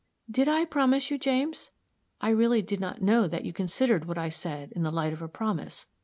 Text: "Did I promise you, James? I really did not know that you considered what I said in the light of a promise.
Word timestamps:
"Did 0.31 0.47
I 0.47 0.65
promise 0.65 1.11
you, 1.11 1.19
James? 1.19 1.69
I 2.21 2.31
really 2.31 2.63
did 2.63 2.79
not 2.79 3.03
know 3.03 3.27
that 3.27 3.45
you 3.45 3.53
considered 3.53 4.05
what 4.05 4.17
I 4.17 4.29
said 4.29 4.71
in 4.71 4.81
the 4.81 4.89
light 4.89 5.13
of 5.13 5.21
a 5.21 5.27
promise. 5.27 5.85